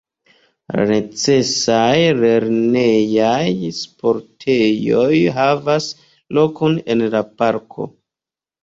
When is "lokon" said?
6.41-6.85